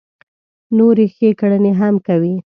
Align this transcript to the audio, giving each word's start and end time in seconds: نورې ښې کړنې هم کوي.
نورې 0.77 1.05
ښې 1.15 1.29
کړنې 1.39 1.71
هم 1.79 1.95
کوي. 2.07 2.35